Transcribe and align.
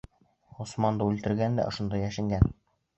Ғосманды 0.61 1.09
үлтергән 1.11 1.61
дә 1.63 1.69
ошонда 1.75 2.05
йәшенгән! 2.05 2.55